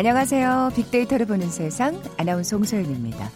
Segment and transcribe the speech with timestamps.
[0.00, 0.70] 안녕하세요.
[0.76, 3.30] 빅데이터를 보는 세상 아나운서 홍소연입니다.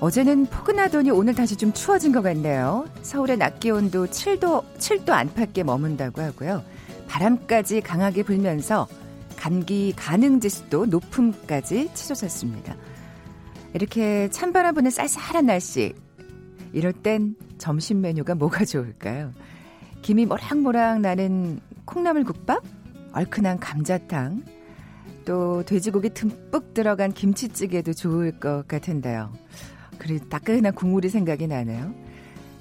[0.00, 2.88] 어제는 포근하더니 오늘 다시 좀 추워진 것 같네요.
[3.02, 6.64] 서울의 낮 기온도 7도, 7도 안팎에 머문다고 하고요.
[7.06, 8.88] 바람까지 강하게 불면서
[9.36, 12.74] 감기 가능 지수도 높음까지 치솟았습니다.
[13.72, 15.94] 이렇게 찬바람 부는 쌀쌀한 날씨.
[16.72, 19.32] 이럴 땐 점심 메뉴가 뭐가 좋을까요?
[20.02, 22.64] 김이 모락모락 나는 콩나물 국밥?
[23.12, 24.57] 얼큰한 감자탕?
[25.28, 29.30] 또 돼지고기 듬뿍 들어간 김치찌개도 좋을 것 같은데요.
[29.98, 31.92] 그리고 따끈한 국물이 생각이 나네요.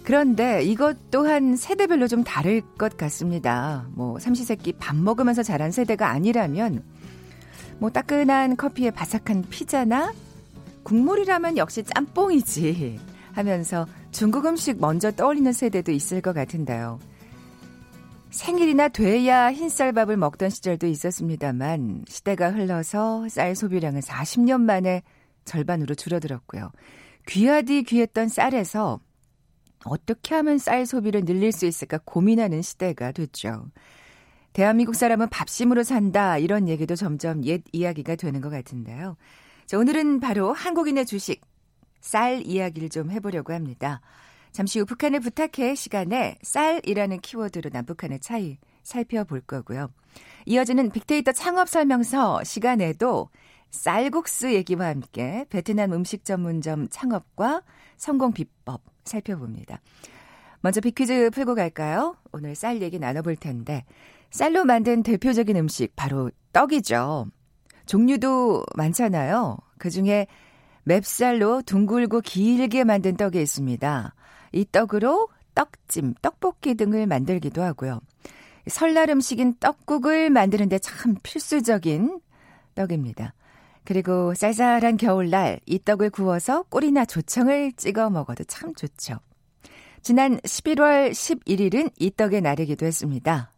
[0.04, 3.88] 그런데 이것 또한 세대별로 좀 다를 것 같습니다.
[3.92, 6.84] 뭐 삼시세끼 밥 먹으면서 자란 세대가 아니라면
[7.80, 10.12] 뭐 따끈한 커피에 바삭한 피자나
[10.84, 13.00] 국물이라면 역시 짬뽕이지
[13.32, 17.00] 하면서 중국 음식 먼저 떠올리는 세대도 있을 것 같은데요.
[18.30, 25.02] 생일이나 돼야 흰쌀밥을 먹던 시절도 있었습니다만 시대가 흘러서 쌀 소비량은 40년 만에
[25.46, 26.72] 절반으로 줄어들었고요.
[27.28, 29.00] 귀하디 귀했던 쌀에서
[29.86, 33.68] 어떻게 하면 쌀 소비를 늘릴 수 있을까 고민하는 시대가 됐죠.
[34.54, 39.16] 대한민국 사람은 밥심으로 산다 이런 얘기도 점점 옛 이야기가 되는 것 같은데요.
[39.66, 41.42] 자, 오늘은 바로 한국인의 주식
[42.02, 44.02] 쌀 이야기를 좀 해보려고 합니다.
[44.58, 49.92] 잠시 후 북한을 부탁해 시간에 쌀이라는 키워드로 남북한의 차이 살펴볼 거고요.
[50.48, 53.30] 이어지는 빅데이터 창업 설명서 시간에도
[53.70, 57.62] 쌀국수 얘기와 함께 베트남 음식 전문점 창업과
[57.98, 59.80] 성공 비법 살펴봅니다.
[60.62, 62.16] 먼저 빅퀴즈 풀고 갈까요?
[62.32, 63.86] 오늘 쌀 얘기 나눠볼 텐데
[64.32, 67.28] 쌀로 만든 대표적인 음식 바로 떡이죠.
[67.86, 69.60] 종류도 많잖아요.
[69.78, 70.26] 그중에
[70.86, 74.16] 맵쌀로 둥글고 길게 만든 떡이 있습니다.
[74.52, 78.00] 이 떡으로 떡찜, 떡볶이 등을 만들기도 하고요.
[78.68, 82.20] 설날 음식인 떡국을 만드는데 참 필수적인
[82.76, 83.34] 떡입니다.
[83.84, 89.20] 그리고 쌀쌀한 겨울날 이 떡을 구워서 꿀이나 조청을 찍어 먹어도 참 좋죠.
[90.02, 93.52] 지난 11월 11일은 이 떡의 날이기도 했습니다.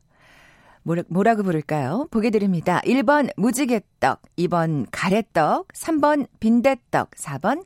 [0.84, 2.08] 뭐라, 고 부를까요?
[2.10, 2.80] 보게 드립니다.
[2.86, 7.66] 1번 무지개떡, 2번 가래떡, 3번 빈대떡, 4번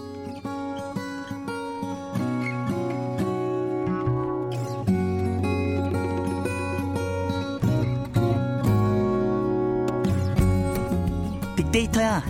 [11.81, 12.23] 빅데이터야,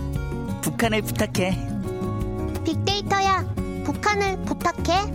[0.62, 1.50] 북한을 부탁해.
[2.64, 3.44] 빅데이터야,
[3.84, 5.12] 북한을 부탁해.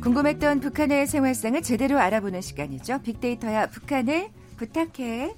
[0.00, 3.02] 궁금했던 북한의 생활상을 제대로 알아보는 시간이죠.
[3.02, 5.34] 빅데이터야, 북한을 부탁해.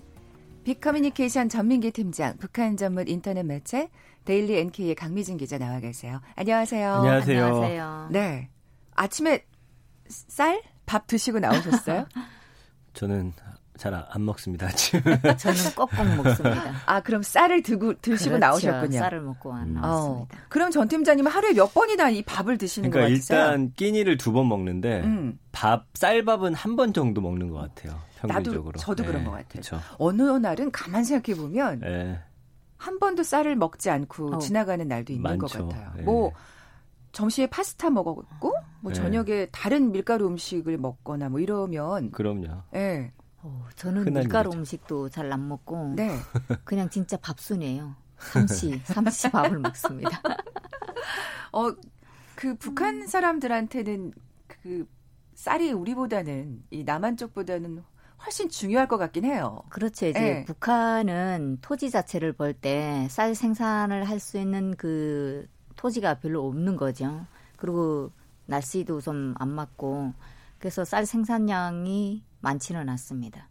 [0.62, 3.88] 빅커뮤니케이션 전민기 팀장, 북한 전문 인터넷 매체
[4.25, 6.20] 데일리 NK의 강미진 기자 나와 계세요.
[6.36, 6.92] 안녕하세요.
[6.92, 7.44] 안녕하세요.
[7.44, 8.08] 안녕하세요.
[8.12, 8.50] 네.
[8.94, 9.44] 아침에
[10.06, 10.62] 쌀?
[10.86, 12.06] 밥 드시고 나오셨어요?
[12.94, 13.32] 저는
[13.78, 14.66] 잘 안 먹습니다.
[14.69, 15.00] 아침.
[15.38, 16.72] 저는 꼭꼭 먹습니다.
[16.86, 18.38] 아, 그럼 쌀을 드고, 드시고 그렇죠.
[18.38, 18.98] 나오셨군요.
[18.98, 19.75] 쌀을 먹고 안 음.
[19.75, 20.36] 나왔습니다.
[20.36, 20.41] 어.
[20.50, 23.38] 그럼 전 팀장님은 하루에 몇 번이나 이 밥을 드시는 그러니까 것 같으세요?
[23.41, 25.38] 일단 끼니를 두 번 먹는데 음.
[25.52, 27.98] 밥 쌀밥은 한 번 정도 먹는 것 같아요.
[28.16, 28.66] 평균적으로.
[28.66, 29.48] 나도 저도 그런 네, 것 같아요.
[29.48, 29.81] 그렇죠.
[29.98, 32.20] 어느 날은 가만 생각해 보면 네.
[32.76, 34.38] 한 번도 쌀을 먹지 않고 어.
[34.38, 35.69] 지나가는 날도 있는 것 많죠.
[35.69, 35.92] 같아요.
[35.97, 36.02] 네.
[36.02, 36.32] 뭐
[37.12, 38.98] 점심에 파스타 먹었고 뭐 네.
[38.98, 42.62] 저녁에 다른 밀가루 음식을 먹거나 뭐 이러면 그럼요.
[42.74, 43.12] 예.
[43.42, 44.58] 어, 저는 밀가루 일이죠.
[44.58, 46.10] 음식도 잘 안 먹고 네.
[46.64, 47.94] 그냥 진짜 밥순이에요.
[48.19, 50.20] 삼시, 삼시 밥을 먹습니다.
[51.52, 51.70] 어,
[52.34, 52.56] 그 음.
[52.58, 54.12] 북한 사람들한테는
[54.46, 54.87] 그
[55.34, 57.82] 쌀이 우리보다는 이 남한 쪽보다는
[58.25, 59.62] 훨씬 중요할 것 같긴 해요.
[59.70, 60.06] 그렇죠.
[60.06, 60.44] 이제 네.
[60.44, 65.46] 북한은 토지 자체를 볼 때 쌀 생산을 할 수 있는 그
[65.82, 67.26] 토지가 별로 없는 거죠.
[67.56, 68.12] 그리고
[68.46, 70.14] 날씨도 좀 안 맞고
[70.58, 73.49] 그래서 쌀 생산량이 많지는 않습니다.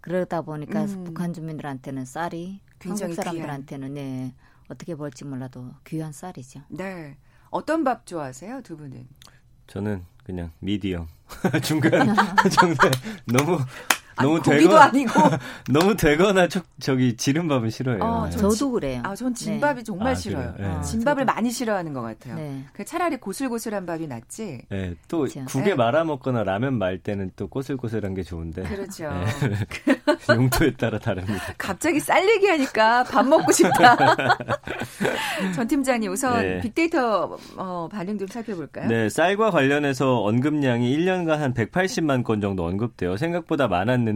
[0.00, 1.04] 그러다 보니까 음.
[1.04, 4.34] 북한 주민들한테는 쌀이 굉장히 한국 사람들한테는 네,
[4.68, 6.62] 어떻게 볼지 몰라도 귀한 쌀이죠.
[6.68, 7.16] 네.
[7.50, 9.06] 어떤 밥 좋아하세요, 두 분은?
[9.68, 11.06] 저는 그냥 미디엄
[11.62, 12.12] 중간
[12.58, 12.88] 정도
[13.26, 13.58] 너무
[14.22, 15.12] 너무 고기도 되거나 아니고.
[15.70, 18.02] 너무 되거나 저, 저기 지른 밥은 싫어해요.
[18.02, 18.30] 어, 네.
[18.30, 19.00] 저- 저도 그래요.
[19.04, 20.54] 아, 전 진밥이 정말 아, 싫어요.
[20.58, 20.80] 네.
[20.82, 21.34] 진밥을 저도.
[21.34, 22.34] 많이 싫어하는 것 같아요.
[22.36, 22.64] 네.
[22.72, 24.62] 그 차라리 고슬고슬한 밥이 낫지.
[24.68, 25.44] 네, 또 그렇죠.
[25.46, 25.74] 국에 네.
[25.74, 29.10] 말아 먹거나 라면 말 때는 또 꼬슬꼬슬한 게 좋은데 그렇죠.
[29.10, 29.24] 네.
[30.34, 31.54] 용도에 따라 다릅니다.
[31.58, 33.96] 갑자기 쌀 얘기하니까 밥 먹고 싶다.
[35.54, 36.60] 전 팀장님 우선 네.
[36.60, 38.88] 빅데이터 어, 반응 좀 살펴볼까요?
[38.88, 43.16] 네, 쌀과 관련해서 언급량이 1년간 한 180만 건 정도 언급돼요.
[43.16, 44.07] 생각보다 많았는데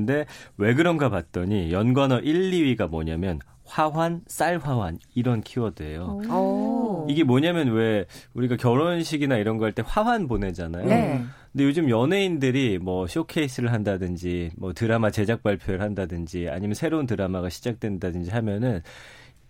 [0.56, 6.20] 왜 그런가 봤더니 연관어 1, 2위가 뭐냐면 화환, 쌀화환 이런 키워드예요.
[6.30, 7.06] 오.
[7.08, 8.04] 이게 뭐냐면 왜
[8.34, 10.86] 우리가 결혼식이나 이런 거 할 때 화환 보내잖아요.
[10.86, 11.22] 네.
[11.52, 18.30] 근데 요즘 연예인들이 뭐 쇼케이스를 한다든지 뭐 드라마 제작 발표를 한다든지 아니면 새로운 드라마가 시작된다든지
[18.30, 18.80] 하면은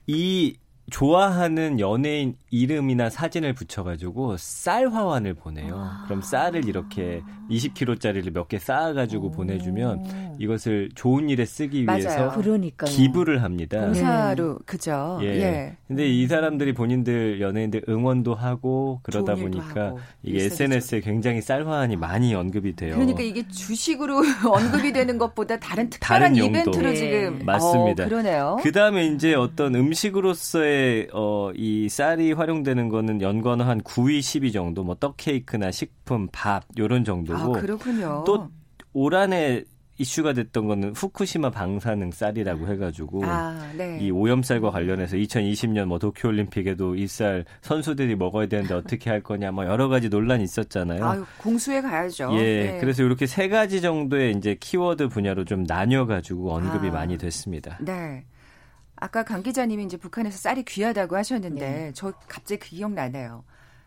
[0.07, 0.57] 이
[0.93, 5.89] 좋아하는 연예인 이름이나 사진을 붙여가지고 쌀 화환을 보내요.
[6.05, 12.01] 그럼 쌀을 이렇게 20kg짜리를 몇 개 쌓아가지고 보내주면 이것을 좋은 일에 쓰기 맞아요.
[12.03, 12.91] 위해서 그러니까요.
[12.91, 13.81] 기부를 합니다.
[13.81, 15.19] 봉사로 그죠.
[15.23, 15.27] 예.
[15.29, 15.77] 예.
[15.89, 20.45] 근데 이 사람들이 본인들 연예인들 응원도 하고 그러다 보니까 하고, 이게.
[20.45, 22.95] SNS에 굉장히 쌀 화환이 많이 언급이 돼요.
[22.97, 24.17] 그러니까 이게 주식으로
[24.53, 26.37] 언급이 되는 것보다 다른 특별한 다른.
[26.45, 26.95] 이벤트로 네.
[26.97, 28.05] 지금 맞습니다.
[28.05, 28.59] 어, 그러네요.
[28.63, 30.82] 그 다음에 이제 어떤 음식으로서의
[31.13, 36.65] 어, 이 쌀이 활용되는 거는 연관어 한 9위, 10위 정도, 뭐 떡 케이크나 식품, 밥
[36.79, 38.25] 요런 아, 정도고 그렇군요.
[38.27, 38.49] 또
[38.95, 39.65] 올 한해
[39.99, 43.99] 이슈가 됐던 거는 후쿠시마 방사능 쌀이라고 해가지고 아, 네.
[44.01, 49.65] 이 오염쌀과 관련해서 2020년 뭐 도쿄올림픽에도 이 쌀 선수들이 먹어야 되는데 어떻게 할 거냐 뭐
[49.67, 51.05] 여러 가지 논란이 있었잖아요.
[51.05, 52.31] 아유, 공수에 가야죠.
[52.35, 52.79] 예, 네.
[52.81, 56.93] 그래서 이렇게 세 가지 정도의 이제 키워드 분야로 좀 나뉘어가지고 언급이 아.
[56.93, 57.79] 많이 됐습니다.
[57.81, 58.25] 네.
[59.03, 61.93] 아까 강 기자님이 이제 북한에서 쌀이 귀하다고 하셨는데 네.
[61.93, 63.43] 저 갑자기 그 기억 나네요.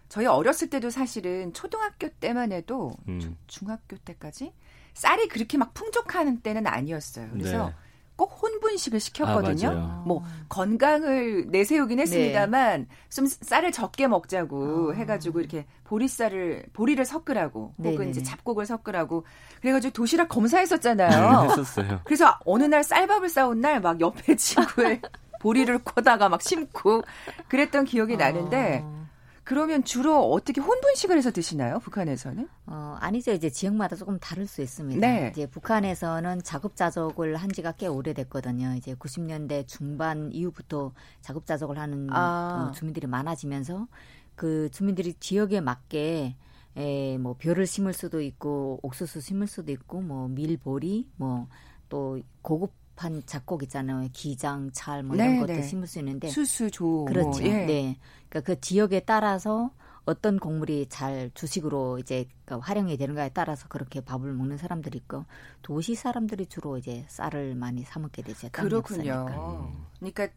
[0.09, 3.19] 저희 어렸을 때도 사실은 초등학교 때만 해도 음.
[3.21, 4.51] 중- 중학교 때까지
[4.93, 7.29] 쌀이 그렇게 막 풍족한 때는 아니었어요.
[7.31, 7.73] 그래서 네.
[8.15, 9.69] 꼭 혼분식을 시켰거든요.
[9.69, 10.03] 아.
[10.05, 14.95] 뭐 건강을 내세우긴 했습니다만 좀 쌀을 적게 먹자고 아.
[14.95, 18.09] 해가지고 이렇게 보리쌀을 보리를 섞으라고 혹은 네네네.
[18.11, 19.25] 이제 잡곡을 섞으라고
[19.61, 21.43] 그래가지고 도시락 검사했었잖아요.
[21.49, 22.01] 했었어요.
[22.05, 25.01] 그래서 어느 날 쌀밥을 싸온 날 막 옆에 친구의
[25.41, 27.03] 보리를 코다가 막 심고
[27.49, 29.04] 그랬던 기억이 나는데 어,
[29.45, 31.79] 그러면 주로 어떻게 혼분식을 해서 드시나요?
[31.79, 32.49] 북한에서는?
[32.65, 33.31] 어, 아니죠.
[33.31, 34.99] 이제 지역마다 조금 다를 수 있습니다.
[34.99, 35.29] 네.
[35.31, 38.75] 이제 북한에서는 자급자족을 한 지가 꽤 오래됐거든요.
[38.75, 42.69] 이제 90년대 중반 이후부터 자급자족을 하는 아.
[42.69, 43.87] 어, 주민들이 많아지면서
[44.35, 46.35] 그 주민들이 지역에 맞게
[46.75, 51.47] 에, 뭐 벼를 심을 수도 있고 옥수수 심을 수도 있고 뭐 밀보리 뭐
[51.89, 54.07] 또 고급 한 작곡 있잖아요.
[54.13, 55.61] 기장, 찰 뭐 이런 네, 것도 네.
[55.61, 57.41] 심을 수 있는데 수수, 조, 그렇죠.
[57.41, 57.65] 뭐, 예.
[57.65, 57.97] 네.
[58.29, 59.71] 그러니까 그 지역에 따라서
[60.05, 65.25] 어떤 곡물이 잘 주식으로 이제 그러니까 활용이 되는가에 따라서 그렇게 밥을 먹는 사람들이 있고
[65.61, 68.49] 도시 사람들이 주로 이제 쌀을 많이 사 먹게 되죠.
[68.51, 69.13] 그렇군요.
[69.13, 69.71] 없으니까.
[69.99, 70.27] 그러니까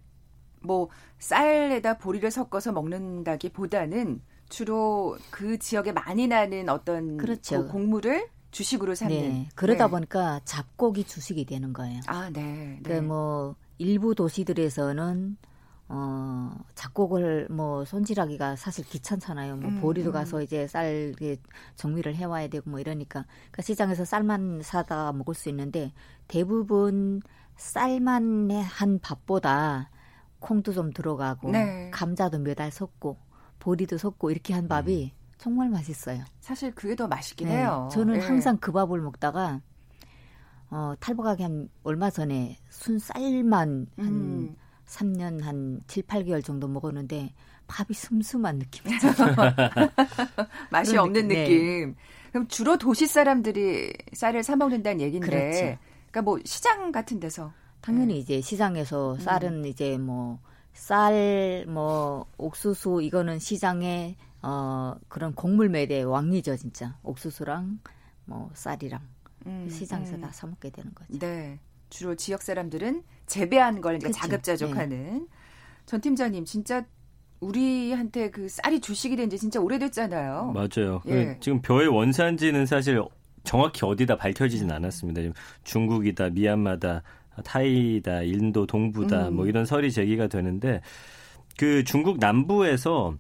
[0.63, 0.89] 뭐
[1.19, 7.67] 쌀에다 보리를 섞어서 먹는다기보다는 주로 그 지역에 많이 나는 어떤 그렇죠.
[7.67, 9.17] 그 곡물을 주식으로 삼는.
[9.17, 9.49] 네.
[9.55, 9.91] 그러다 네.
[9.91, 12.01] 보니까 잡곡이 주식이 되는 거예요.
[12.07, 12.81] 아, 네.
[12.83, 13.01] 네.
[13.01, 15.37] 그뭐 일부 도시들에서는
[15.91, 19.57] 어 작곡을 뭐 손질하기가 사실 귀찮잖아요.
[19.57, 20.13] 뭐 음, 보리도 음.
[20.13, 21.15] 가서 이제 쌀
[21.77, 25.93] 정리를 해와야 되고 뭐 이러니까 그러니까 시장에서 쌀만 사다 먹을 수 있는데
[26.27, 27.23] 대부분
[27.57, 29.91] 쌀만 한 밥보다
[30.41, 31.91] 콩도 좀 들어가고 네.
[31.91, 33.17] 감자도 몇 알 섞고
[33.59, 36.23] 보리도 섞고 이렇게 한 밥이 정말 맛있어요.
[36.41, 37.59] 사실 그게 더 맛있긴 네.
[37.59, 37.89] 해요.
[37.93, 38.21] 저는 예.
[38.21, 39.61] 항상 그 밥을 먹다가
[40.71, 44.57] 어, 탈북하기 한 얼마 전에 순 쌀만 한 음.
[44.87, 47.33] 3년 한 7, 8개월 정도 먹었는데
[47.69, 49.09] 밥이 슴슴한 느낌이죠.
[50.71, 51.95] 맛이 없는 느낌, 느낌.
[52.33, 55.79] 그럼 주로 도시 사람들이 쌀을 사 먹는다는 얘기인데, 그렇죠.
[56.11, 59.19] 그러니까 뭐 시장 같은 데서 당연히 이제 시장에서 음.
[59.21, 60.41] 쌀은 이제 뭐
[60.73, 67.81] 쌀, 뭐 옥수수 이거는 시장에 어 그런 곡물 매대 왕이죠 진짜 옥수수랑
[68.25, 69.01] 뭐 쌀이랑
[69.47, 70.21] 음, 시장에서 음.
[70.21, 71.19] 다사 먹게 되는 거죠.
[71.19, 71.59] 네.
[71.91, 74.19] 주로 지역 사람들은 재배한 걸 이제 그쵸.
[74.21, 75.27] 자급자족하는
[75.87, 76.85] 전 팀장님 진짜
[77.41, 80.53] 우리한테 그 쌀이 주식이 된 지 진짜 오래됐잖아요.
[80.55, 81.01] 맞아요.
[81.07, 81.25] 예.
[81.35, 83.03] 그 지금 벼의 원산지는 사실
[83.45, 85.21] 정확히 어디다 밝혀지진 않았습니다.
[85.23, 87.03] 지금 중국이다, 미얀마다,
[87.45, 89.37] 타이다, 인도 동부다, 음.
[89.37, 90.83] 뭐 이런 설이 제기가 되는데
[91.57, 93.15] 그 중국 남부에서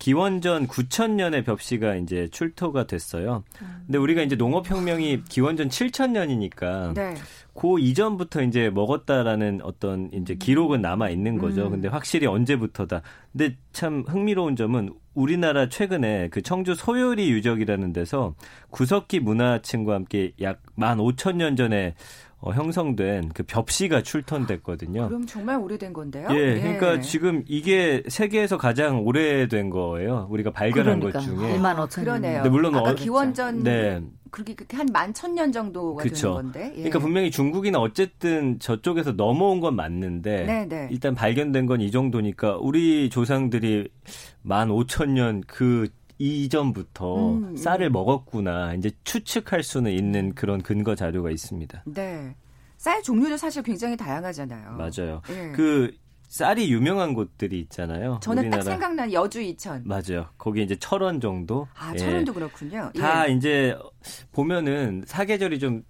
[0.00, 3.44] 기원전 9천년의 벽시가 이제 출토가 됐어요.
[3.86, 7.14] 근데 우리가 이제 농업혁명이 기원전 7천년이니까 네.
[7.54, 11.66] 그 이전부터 이제 먹었다라는 어떤 이제 기록은 남아 있는 거죠.
[11.66, 11.72] 음.
[11.72, 13.02] 근데 확실히 언제부터다.
[13.30, 18.34] 근데 참 흥미로운 점은 우리나라 최근에 그 청주 소요리 유적이라는 데서
[18.70, 21.94] 구석기 문화층과 함께 약 15,000년 전에
[22.42, 25.08] 어, 형성된 그 벽시가 출토됐거든요.
[25.08, 26.28] 그럼 정말 오래된 건데요.
[26.30, 30.26] 예, 그러니까 지금 이게 세계에서 가장 오래된 거예요.
[30.30, 31.58] 우리가 발견한 그러니까 것 중에.
[31.58, 32.36] 1만 5천 그러네요.
[32.42, 34.00] 근데 물론 아까 어- 기원전 네.
[34.30, 36.28] 그렇게 한 만 천 년 정도가 그쵸.
[36.28, 36.64] 되는 건데.
[36.70, 36.76] 예.
[36.76, 40.88] 그러니까 분명히 중국이나 어쨌든 저쪽에서 넘어온 건 맞는데 네, 네.
[40.90, 43.88] 일단 발견된 건 이 정도니까 우리 조상들이
[44.46, 45.88] 15,000년 그
[46.20, 47.92] 이전부터 음, 쌀을 음.
[47.92, 51.84] 먹었구나 이제 추측할 수는 있는 그런 근거 자료가 있습니다.
[51.86, 52.36] 네.
[52.76, 54.72] 쌀 종류도 사실 굉장히 다양하잖아요.
[54.72, 55.22] 맞아요.
[55.30, 55.52] 예.
[55.52, 55.90] 그
[56.28, 58.20] 쌀이 유명한 곳들이 있잖아요.
[58.22, 59.82] 저는 딱 우리나라 생각난 여주 이천.
[59.84, 60.28] 맞아요.
[60.38, 61.66] 거기 이제 철원 정도.
[61.74, 61.98] 아, 예.
[61.98, 62.90] 철원도 그렇군요.
[62.96, 63.32] 다 예.
[63.32, 63.76] 이제
[64.32, 65.82] 보면은 사계절이 좀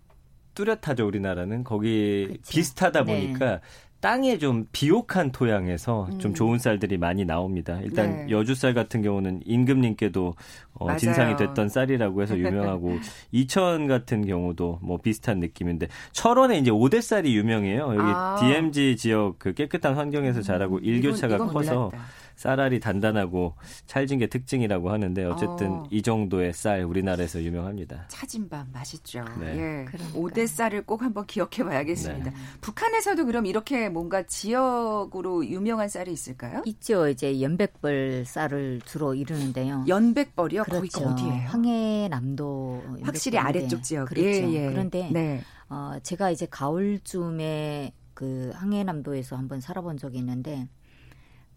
[0.55, 2.51] 뚜렷하죠 우리나라는 거기 그쵸.
[2.51, 3.13] 비슷하다 네.
[3.29, 3.61] 보니까
[4.01, 6.35] 땅에 좀 비옥한 토양에서 좀 음.
[6.35, 7.79] 좋은 쌀들이 많이 나옵니다.
[7.83, 8.31] 일단 네.
[8.31, 10.35] 여주쌀 같은 경우는 임금님께도
[10.75, 10.97] 어.
[10.97, 12.99] 진상이 됐던 쌀이라고 해서 유명하고
[13.33, 17.89] 이천 같은 경우도 뭐 비슷한 느낌인데 철원에 이제 오대 쌀이 유명해요.
[17.91, 18.37] 여기 아.
[18.41, 21.99] DMZ 지역 그 깨끗한 환경에서 자라고 일교차가 이건- 이건 커서 몰랐다.
[22.41, 23.55] 쌀알이 단단하고
[23.85, 25.87] 찰진 게 특징이라고 하는데 어쨌든 어.
[25.91, 28.07] 이 정도의 쌀 우리나라에서 유명합니다.
[28.09, 29.27] 차진밥 맛있죠.
[29.39, 29.49] 네.
[29.49, 29.85] 예.
[29.85, 30.23] 그러니까요.
[30.23, 32.31] 오대 쌀을 꼭 한번 기억해 봐야겠습니다.
[32.31, 32.37] 네.
[32.63, 36.63] 북한에서도 그럼 이렇게 뭔가 지역으로 유명한 쌀이 있을까요?
[36.65, 37.09] 있죠.
[37.09, 39.85] 이제 연백벌 쌀을 주로 이루는데요.
[39.87, 40.65] 연백벌이요?
[40.65, 41.11] 거기가 그렇죠.
[41.11, 41.47] 어디예요?
[41.47, 44.09] 황해남도 확실히 연백벌인데 아래쪽 지역.
[44.09, 44.27] 그렇죠.
[44.27, 44.67] 예, 예.
[44.71, 45.43] 그런데 네.
[45.69, 50.69] 어, 제가 이제 가을쯤에 그 항해남도에서 한번 살아본 적이 있는데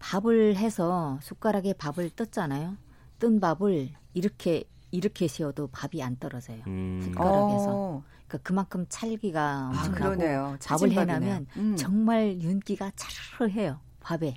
[0.08, 2.76] 밥을 해서 숟가락에 밥을 떴잖아요.
[3.18, 6.62] 뜬 밥을 이렇게 이렇게 세워도 밥이 안 떨어져요.
[6.66, 7.66] 음, 숟가락에서.
[7.70, 8.02] 어.
[8.28, 10.56] 그러니까 그만큼 찰기가 아, 엄청나고 그러네요.
[10.62, 10.90] 밥을.
[10.92, 11.76] 해놓으면 음.
[11.76, 14.36] 정말 윤기가 차르르해요 밥에.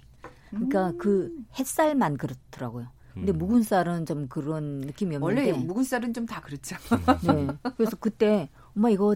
[0.49, 0.97] 그러니까 음.
[0.97, 2.87] 그 햇살만 그렇더라고요.
[3.13, 3.37] 근데 음.
[3.37, 5.65] 묵은 쌀은 좀 그런 느낌이 원래 없는데.
[5.67, 6.77] 묵은 쌀은 좀 다 그렇죠.
[7.33, 7.47] 네.
[7.75, 9.15] 그래서 그때 엄마 이거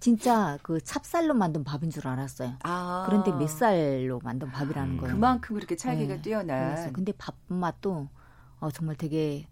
[0.00, 2.54] 진짜 그 찹쌀로 만든 밥인 줄 알았어요.
[2.62, 3.04] 아.
[3.08, 4.96] 그런데 햇살로 만든 밥이라는 음.
[4.98, 5.14] 거예요.
[5.14, 6.74] 그만큼 그렇게 찰기가 네, 뛰어난.
[6.74, 8.08] 그래서 근데 밥 맛도
[8.60, 9.46] 어, 정말 되게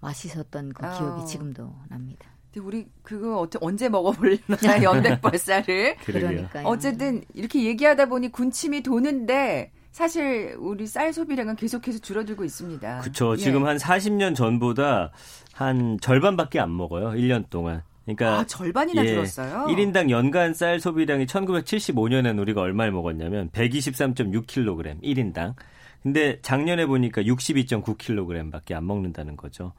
[0.00, 1.24] 맛있었던 그 기억이 아.
[1.24, 2.26] 지금도 납니다.
[2.52, 4.38] 근데 우리 그거 어떻게 언제 먹어볼나
[4.82, 5.96] 연백벌 쌀을.
[5.96, 6.28] 그러게요.
[6.28, 6.66] 그러니까요.
[6.66, 13.00] 어쨌든 이렇게 얘기하다 보니 군침이 도는데 사실 우리 쌀 소비량은 계속해서 줄어들고 있습니다.
[13.00, 13.32] 그렇죠.
[13.32, 13.36] 예.
[13.36, 15.10] 지금 한 40년 전보다
[15.52, 17.10] 한 절반밖에 안 먹어요.
[17.10, 17.82] 1년 동안.
[18.16, 19.66] 그러니까 아, 절반이나 예, 줄었어요.
[19.66, 25.54] 1인당 연간 쌀 소비량이 1975년엔 우리가 얼마를 먹었냐면 123.6kg 1인당.
[26.02, 29.74] 근데 작년에 보니까 62.9kg밖에 안 먹는다는 거죠.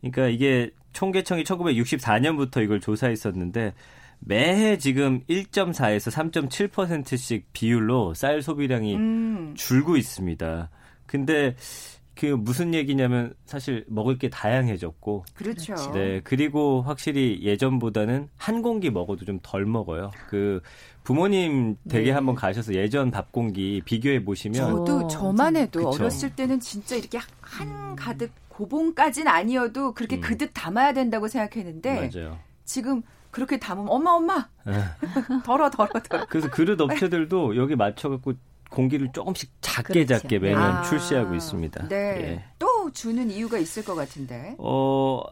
[0.00, 3.74] 그러니까 이게 총계청이 1964년부터 이걸 조사했었는데
[4.20, 9.54] 매해 지금 1.4에서 3.7%씩 비율로 쌀 소비량이 음.
[9.54, 10.70] 줄고 있습니다.
[11.04, 11.54] 근데
[12.18, 15.74] 그 무슨 얘기냐면 사실 먹을 게 다양해졌고 그렇죠.
[15.92, 20.10] 네, 그리고 확실히 예전보다는 한 공기 먹어도 좀 덜 먹어요.
[20.28, 20.60] 그
[21.04, 22.10] 부모님 댁에 네.
[22.10, 26.02] 한번 가셔서 예전 밥 공기 비교해 보시면 저도 어, 저만 해도 그쵸.
[26.02, 30.20] 어렸을 때는 진짜 이렇게 한 가득 고봉까진 아니어도 그렇게 음.
[30.22, 32.38] 그득 담아야 된다고 생각했는데 맞아요.
[32.64, 34.84] 지금 그렇게 담으면 엄마 엄마 예.
[35.44, 36.26] 덜어 덜어 덜어.
[36.30, 38.32] 그래서 그릇 업체들도 여기 맞춰 갖고
[38.70, 40.22] 공기를 조금씩 작게 그렇죠.
[40.22, 41.88] 작게 매년 아, 출시하고 있습니다.
[41.88, 41.96] 네.
[41.96, 42.44] 예.
[42.58, 44.54] 또 주는 이유가 있을 것 같은데.
[44.58, 45.22] 어,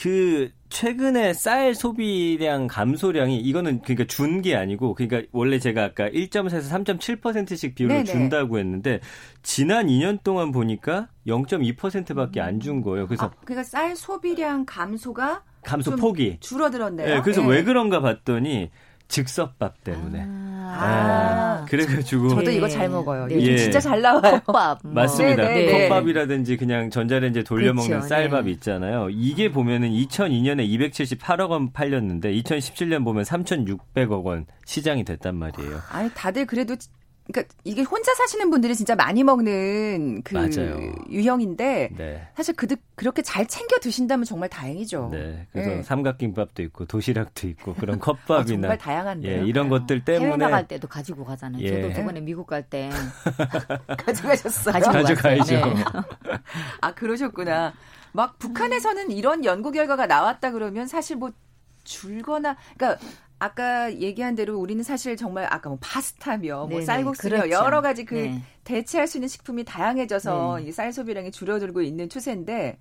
[0.00, 6.68] 그, 최근에 쌀 소비량 감소량이, 이거는 그러니까 준 게 아니고, 그러니까 원래 제가 아까 1.4에서
[6.84, 8.04] 3.7%씩 비율을 네네.
[8.04, 9.00] 준다고 했는데,
[9.42, 13.06] 지난 2년 동안 보니까 0.2%밖에 안 준 거예요.
[13.06, 16.38] 그래서 아, 그러니까 쌀 소비량 감소가 감소 좀 폭이.
[16.40, 17.08] 줄어들었네요.
[17.16, 17.46] 예, 그래서 예.
[17.46, 18.70] 왜 그런가 봤더니,
[19.08, 20.24] 즉석밥 때문에.
[20.26, 21.60] 아.
[21.64, 22.30] 예, 그래가지고.
[22.30, 22.56] 저도 네.
[22.56, 23.26] 이거 잘 먹어요.
[23.26, 23.36] 네.
[23.36, 23.56] 요즘 예.
[23.58, 24.40] 진짜 잘 나와요.
[24.44, 24.80] 컵밥.
[24.82, 24.92] 뭐.
[24.92, 25.42] 맞습니다.
[25.44, 25.88] 네, 네, 네.
[25.88, 28.08] 컵밥이라든지 그냥 전자레인지에 돌려 먹는 그렇죠.
[28.08, 28.50] 쌀밥 네.
[28.52, 29.08] 있잖아요.
[29.10, 35.80] 이게 보면은 2002년에 278억 원 팔렸는데 2017년 보면 3,600억 원 시장이 됐단 말이에요.
[35.90, 36.76] 아니 다들 그래도
[37.26, 40.92] 그러니까 이게 혼자 사시는 분들이 진짜 많이 먹는 그 맞아요.
[41.10, 42.28] 유형인데 네.
[42.36, 42.66] 사실 그
[42.96, 45.08] 그렇게 잘 챙겨 드신다면 정말 다행이죠.
[45.10, 45.46] 네.
[45.52, 45.82] 그래서 예.
[45.82, 49.42] 삼각김밥도 있고 도시락도 있고 그런 아, 컵밥이나 정말 다양한데요.
[49.42, 51.62] 예, 이런 것들 해외 때문에 나갈 때도 가지고 가잖아요.
[51.62, 51.80] 예.
[51.82, 52.90] 저도 저번에 미국 갈 때
[53.98, 54.72] 가져가셨어요.
[54.72, 55.60] 가지고 가져가야죠.
[55.60, 55.74] 갔어요.
[55.74, 55.84] 네.
[56.80, 57.72] 아 그러셨구나.
[58.12, 61.30] 막 북한에서는 이런 연구 결과가 나왔다 그러면 사실 뭐
[61.84, 63.04] 줄거나 그러니까
[63.44, 67.50] 아까 얘기한 대로 우리는 사실 정말 아까 뭐 파스타며 뭐 쌀국수며 그렇죠.
[67.50, 68.42] 여러 가지 그 네.
[68.64, 70.68] 대체할 수 있는 식품이 다양해져서 네.
[70.68, 72.78] 이쌀 소비량이 줄어들고 있는 추세인데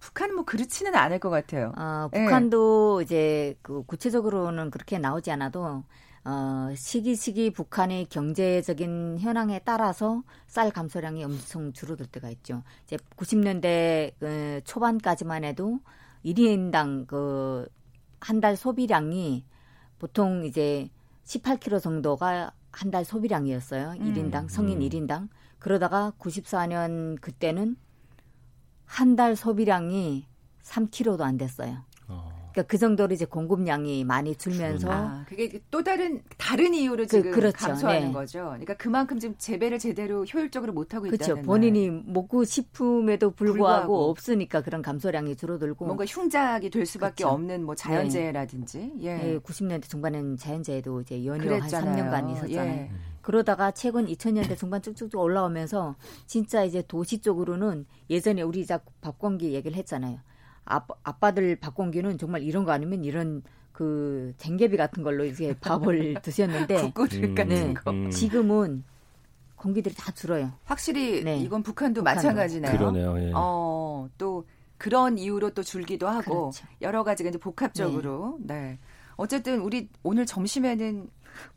[0.00, 1.72] 북한은 뭐 그렇지는 않을 것 같아요.
[1.76, 2.24] 어, 예.
[2.24, 5.84] 북한도 이제 그 구체적으로는 그렇게 나오지 않아도
[6.24, 12.62] 어, 시기 시기 북한의 경제적인 현황에 따라서 쌀 감소량이 엄청 줄어들 때가 있죠.
[12.86, 15.78] 이제 90년대 그 초반까지만 해도
[16.24, 17.68] 1인당 그
[18.20, 19.44] 한 달 소비량이
[19.98, 20.88] 보통 이제
[21.24, 23.92] 18kg 정도가 한 달 소비량이었어요.
[23.98, 24.14] 음.
[24.14, 24.88] 1인당 성인 음.
[24.88, 25.28] 1인당.
[25.58, 27.76] 그러다가 94년 그때는
[28.84, 30.26] 한 달 소비량이
[30.62, 31.84] 3kg도 안 됐어요.
[32.56, 37.30] 그러니까 그 정도로 이제 공급량이 많이 줄면서 아, 그게 또 다른 다른 이유로 그, 지금
[37.30, 37.66] 그, 그렇죠.
[37.66, 38.12] 감소하는 네.
[38.14, 38.44] 거죠.
[38.44, 41.42] 그러니까 그만큼 지금 재배를 제대로 효율적으로 못 하고 있다는 그렇죠.
[41.42, 47.34] 본인이 먹고 싶음에도 불구하고, 불구하고, 없으니까 그런 감소량이 줄어들고 뭔가 흉작이 될 수밖에 그렇죠.
[47.34, 49.34] 없는 뭐 자연재해라든지 예.
[49.34, 49.38] 예.
[49.38, 52.74] 90년대 중반에는 자연재해도 이제 연이어 한 3년간 있었잖아요.
[52.74, 52.90] 예.
[53.20, 55.96] 그러다가 최근 2000년대 중반 쭉쭉쭉 올라오면서
[56.26, 60.20] 진짜 이제 도시 쪽으로는 예전에 우리 자 밥공기 얘기를 했잖아요.
[60.66, 63.42] 아빠, 아빠들 밥 공기는 정말 이런 거 아니면 이런
[63.72, 67.90] 그 쟁개비 같은 걸로 이제 밥을 드셨는데 국구를 같은 네, 거.
[67.90, 68.10] 음.
[68.10, 68.84] 지금은
[69.54, 70.52] 공기들이 다 줄어요.
[70.64, 71.38] 확실히 네.
[71.38, 72.02] 이건 북한도, 북한도.
[72.02, 72.72] 마찬가지네요.
[72.76, 73.18] 그러네요.
[73.20, 73.32] 예.
[73.34, 74.44] 어, 또
[74.78, 76.66] 그런 이유로 또 줄기도 하고 그렇죠.
[76.82, 78.54] 여러 가지가 이제 복합적으로 네.
[78.54, 78.78] 네.
[79.16, 81.08] 어쨌든 우리 오늘 점심에는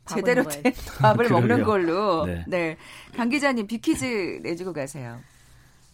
[0.06, 2.44] 제대로 된 밥을 먹는 걸로 네.
[2.48, 2.76] 네.
[3.14, 5.18] 강 기자님 비키즈 내주고 가세요.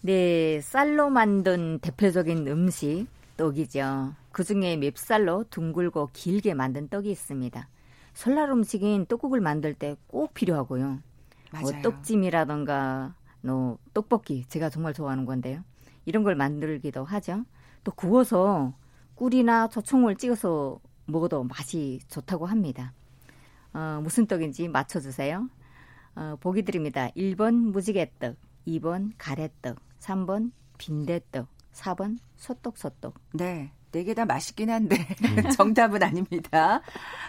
[0.06, 4.14] 네, 쌀로 만든 대표적인 음식 떡이죠.
[4.30, 7.68] 그 중에 맵쌀로 둥글고 길게 만든 떡이 있습니다.
[8.14, 11.00] 설날 음식인 떡국을 만들 때 꼭 필요하고요.
[11.60, 15.62] 뭐 떡찜이라던가 뭐 떡볶이 제가 정말 좋아하는 건데요.
[16.04, 17.44] 이런 걸 만들기도 하죠.
[17.82, 18.74] 또 구워서
[19.16, 22.92] 꿀이나 조청을 찍어서 먹어도 맛이 좋다고 합니다.
[23.74, 25.48] 어, 무슨 떡인지 맞춰주세요.
[26.14, 27.08] 어, 보기 드립니다.
[27.16, 28.36] 1번 무지개떡,
[28.66, 33.14] 2번 가래떡, 3번 빈대떡, 4번 소떡소떡.
[33.34, 33.72] 네.
[33.92, 34.96] 네개다 맛있긴 한데
[35.56, 36.82] 정답은 아닙니다.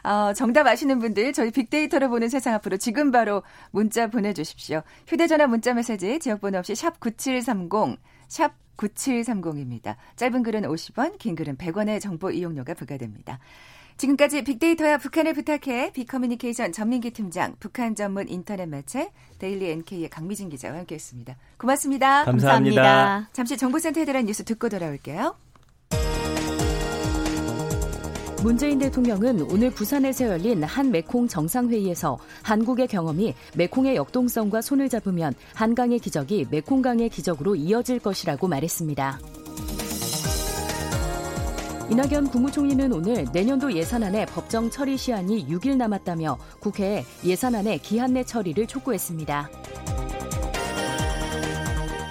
[0.03, 4.81] 어, 정답 아시는 분들 저희 빅데이터로 보는 세상 앞으로 지금 바로 문자 보내주십시오.
[5.07, 7.97] 휴대전화 문자 메시지 지역번호 없이 샵 9730,
[8.27, 9.95] 샵 9730입니다.
[10.15, 13.39] 짧은 글은 50원, 긴 글은 100원의 정보 이용료가 부과됩니다.
[13.97, 20.77] 지금까지 빅데이터야 북한을 부탁해 빅커뮤니케이션 전민기 팀장, 북한 전문 인터넷 매체 데일리 NK의 강미진 기자와
[20.77, 21.35] 함께했습니다.
[21.57, 22.25] 고맙습니다.
[22.25, 22.81] 감사합니다.
[22.81, 23.29] 감사합니다.
[23.33, 25.35] 잠시 정보센터에 대한 뉴스 듣고 돌아올게요.
[28.43, 35.97] 문재인 대통령은 오늘 부산에서 열린 한 메콩 정상회의에서 한국의 경험이 메콩의 역동성과 손을 잡으면 한강의
[35.99, 39.19] 기적이 메콩강의 기적으로 이어질 것이라고 말했습니다.
[41.89, 48.67] 이낙연 국무총리는 오늘 내년도 예산안의 법정 처리 시한이 6일 남았다며 국회에 예산안의 기한 내 처리를
[48.67, 49.49] 촉구했습니다.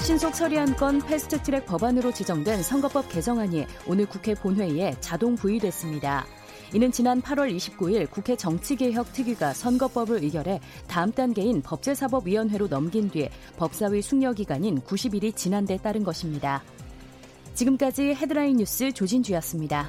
[0.01, 6.25] 신속 처리한 건 패스트트랙 법안으로 지정된 선거법 개정안이 오늘 국회 본회의에 자동 부의됐습니다.
[6.73, 14.01] 이는 지난 8월 29일 국회 정치개혁 특위가 선거법을 의결해 다음 단계인 법제사법위원회로 넘긴 뒤 법사위
[14.01, 16.63] 숙려 기간인 90일이 지난 데 따른 것입니다.
[17.57, 19.89] 지금까지 헤드라인 뉴스 조진주였습니다.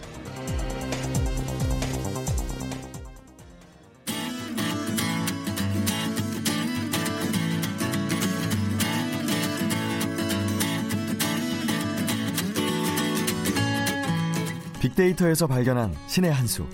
[14.80, 16.65] 빅데이터에서 발견한 신의 한 수.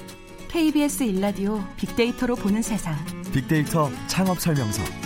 [0.49, 2.95] KBS 일라디오 빅데이터로 보는 세상.
[3.34, 5.02] 빅데이터 창업 설명서.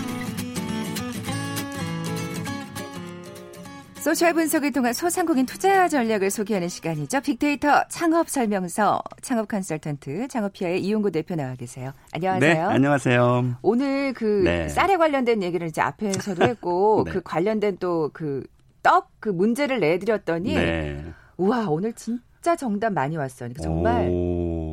[4.07, 7.19] 소셜 분석을 통한 소상공인 투자 전략을 소개하는 시간이죠.
[7.19, 11.91] 빅데이터 창업 설명서 창업 컨설턴트 창업피아의 이용구 대표 나와 계세요.
[12.13, 12.53] 안녕하세요.
[12.53, 13.57] 네, 안녕하세요.
[13.61, 14.69] 오늘 그 네.
[14.69, 17.11] 쌀에 관련된 얘기를 이제 앞에서도 했고 네.
[17.11, 18.45] 그 관련된 또 그
[18.81, 21.03] 떡그 그 문제를 내드렸더니 네.
[21.35, 23.49] 우와 오늘 진짜 정답 많이 왔어요.
[23.49, 24.66] 그러니까 정말 오.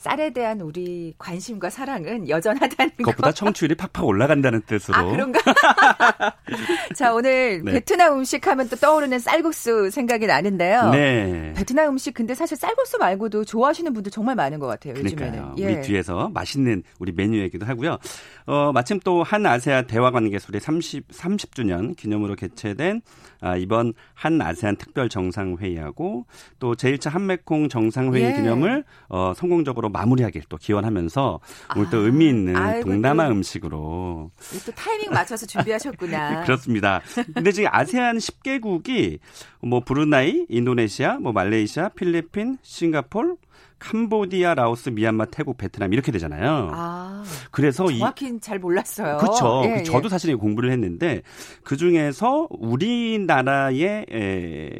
[0.00, 3.04] 쌀에 대한 우리 관심과 사랑은 여전하다는 거.
[3.04, 4.96] 그것보다 청취율이 팍팍 올라간다는 뜻으로.
[4.96, 5.40] 아, 그런가?
[6.96, 7.72] 자, 오늘 네.
[7.72, 10.90] 베트남 음식 하면 또 떠오르는 쌀국수 생각이 나는데요.
[10.90, 11.52] 네.
[11.54, 15.58] 베트남 음식 근데 사실 쌀국수 말고도 좋아하시는 분들 정말 많은 것 같아요, 요즘에는.
[15.58, 15.64] 예.
[15.66, 17.98] 우리 뒤에서 맛있는 우리 메뉴 얘기도 하고요.
[18.46, 23.02] 어, 마침 또 한 아세아 대화 관계술의 30, 30주년 기념으로 개최된
[23.40, 26.26] 아, 이번 한 아세안 특별 정상회의하고
[26.58, 28.32] 또 제1차 한메콩 정상회의 예.
[28.34, 31.40] 기념을 어, 성공적으로 마무리하길 또 기원하면서
[31.76, 34.30] 오늘 또 아, 의미 있는 아이고, 동남아 또, 음식으로
[34.66, 36.44] 또 타이밍 맞춰서 준비하셨구나.
[36.44, 37.00] 그렇습니다.
[37.34, 39.18] 근데 지금 아세안 10개국이
[39.62, 43.36] 뭐 브루나이, 인도네시아, 뭐 말레이시아, 필리핀, 싱가폴
[43.80, 46.70] 캄보디아, 라오스, 미얀마, 태국, 베트남 이렇게 되잖아요.
[46.72, 49.16] 아, 그래서 정확히 잘 몰랐어요.
[49.16, 49.62] 그렇죠.
[49.64, 50.08] 예, 저도 예.
[50.08, 51.22] 사실 공부를 했는데
[51.64, 54.70] 그 중에서 우리나라의 에,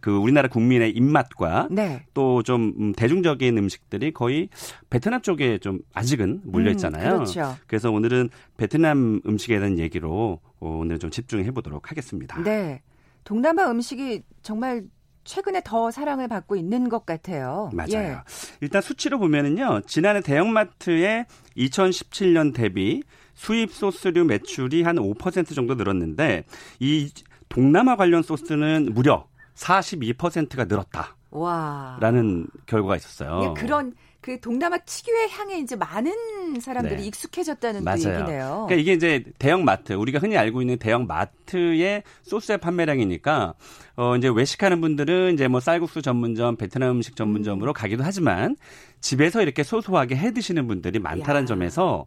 [0.00, 2.04] 그 우리나라 국민의 입맛과 네.
[2.14, 4.48] 또좀 음, 대중적인 음식들이 거의
[4.90, 7.10] 베트남 쪽에 좀 아직은 몰려 있잖아요.
[7.10, 7.56] 음, 그렇죠.
[7.66, 12.42] 그래서 오늘은 베트남 음식에 대한 얘기로 오늘 좀 집중해 보도록 하겠습니다.
[12.42, 12.82] 네.
[13.22, 14.84] 동남아 음식이 정말
[15.24, 17.70] 최근에 더 사랑을 받고 있는 것 같아요.
[17.72, 17.92] 맞아요.
[17.94, 18.16] 예.
[18.60, 19.82] 일단 수치로 보면은요.
[19.86, 23.02] 지난해 대형마트의 2017년 대비
[23.34, 26.44] 수입 소스류 매출이 한 5% 정도 늘었는데
[26.78, 27.10] 이
[27.48, 31.16] 동남아 관련 소스는 무려 42%가 늘었다.
[31.30, 31.96] 와.
[32.00, 33.42] 라는 결과가 있었어요.
[33.56, 33.92] 예, 그런
[34.24, 37.06] 그 동남아 특유의 향에 이제 많은 사람들이 네.
[37.08, 37.98] 익숙해졌다는 또 맞아요.
[37.98, 38.64] 얘기네요.
[38.66, 43.52] 그러니까 이게 이제 대형 마트 우리가 흔히 알고 있는 대형 마트의 소스의 판매량이니까
[43.96, 48.56] 어 이제 외식하는 분들은 이제 뭐 쌀국수 전문점, 베트남 음식 전문점으로 가기도 하지만
[49.02, 51.44] 집에서 이렇게 소소하게 해 드시는 분들이 많다는 야.
[51.44, 52.06] 점에서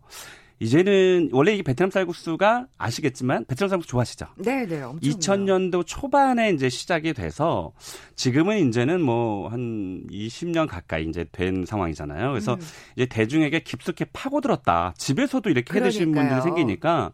[0.60, 4.26] 이제는 원래 이게 베트남 쌀국수가 아시겠지만 베트남 쌀국수 좋아하시죠?
[4.38, 4.82] 네, 네.
[4.82, 7.72] 엄청 2000년도 초반에 이제 시작이 돼서
[8.16, 12.30] 지금은 이제는 뭐 한 20년 가까이 이제 된 상황이잖아요.
[12.32, 12.60] 그래서 음.
[12.96, 14.94] 이제 대중에게 깊숙이 파고들었다.
[14.98, 16.42] 집에서도 이렇게 해 드시는 그러니까요.
[16.42, 17.12] 분들이 생기니까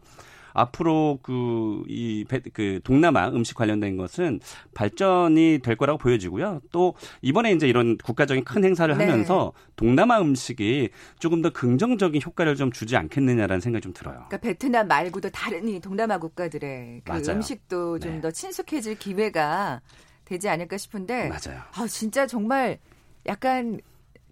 [0.54, 4.40] 앞으로 그이 그 동남아 음식 관련된 것은
[4.72, 6.60] 발전이 될 거라고 보여지고요.
[6.72, 9.04] 또 이번에 이제 이런 국가적인 큰 행사를 네.
[9.04, 14.14] 하면서 동남아 음식이 조금 더 긍정적인 효과를 좀 주지 않겠느냐라는 생각이 좀 들어요.
[14.28, 17.30] 그러니까 베트남 말고도 다른 이 동남아 국가들의 그.
[17.30, 18.20] 음식도 좀 네.
[18.20, 19.80] 더 친숙해질 기회가
[20.24, 21.60] 되지 않을까 싶은데 맞아요.
[21.74, 22.78] 아 진짜 정말
[23.26, 23.80] 약간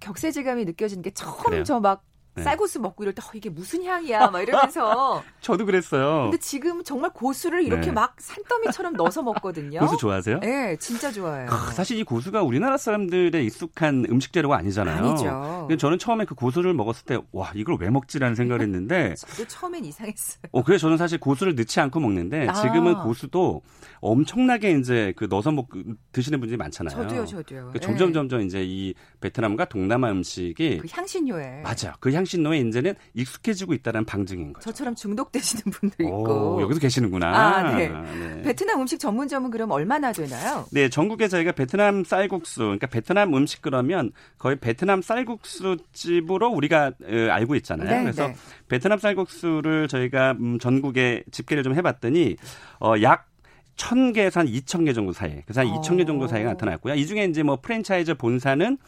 [0.00, 1.64] 격세지감이 느껴지는 게 처음?
[1.64, 2.42] 저 막 네.
[2.42, 6.24] 쌀국수 먹고 이럴 때 어, 이게 무슨 향이야 막 이러면서 저도 그랬어요.
[6.24, 7.92] 근데 지금 정말 고수를 이렇게 네.
[7.92, 9.80] 막 산더미처럼 넣어서 먹거든요.
[9.80, 10.40] 고수 좋아하세요?
[10.40, 11.48] 네, 진짜 좋아요.
[11.50, 15.04] 아, 사실 이 고수가 우리나라 사람들의 익숙한 음식 재료가 아니잖아요.
[15.04, 15.66] 아니죠.
[15.68, 19.84] 근데 저는 처음에 그 고수를 먹었을 때, 와, 이걸 왜 먹지라는 생각을 했는데, 저도 처음엔
[19.84, 20.42] 이상했어요.
[20.52, 22.52] 어, 그래서 저는 사실 고수를 넣지 않고 먹는데, 아.
[22.52, 23.62] 지금은 고수도
[24.00, 25.68] 엄청나게 이제 그 넣어서 먹,
[26.12, 26.96] 드시는 분들이 많잖아요.
[26.96, 27.70] 저도요, 저도요.
[27.72, 28.12] 그 점점 네.
[28.14, 31.94] 점점 이제 이 베트남과 동남아 음식이 그 향신료에 맞아요.
[32.00, 34.70] 그향 신료에 이제는 익숙해지고 있다는 방증인 거죠.
[34.70, 36.56] 저처럼 중독되시는 분도 있고.
[36.56, 37.26] 오, 여기도 계시는구나.
[37.26, 37.88] 아, 네.
[37.88, 38.42] 네.
[38.42, 40.66] 베트남 음식 전문점은 그럼 얼마나 되나요?
[40.72, 47.30] 네, 전국에 저희가 베트남 쌀국수, 그러니까 베트남 음식 그러면 거의 베트남 쌀국수 집으로 우리가 어,
[47.30, 47.90] 알고 있잖아요.
[47.90, 48.34] 네, 그래서 네.
[48.68, 52.36] 베트남 쌀국수를 저희가 음, 전국에 집계를 좀 해봤더니
[52.80, 53.28] 어, 약
[53.76, 55.42] 1000개에서 한 2000개 정도 사이.
[55.42, 55.80] 그래서 한 어.
[55.80, 56.94] 2000개 정도 사이가 나타났고요.
[56.94, 58.78] 이 중에 이제 뭐 프랜차이즈 본사는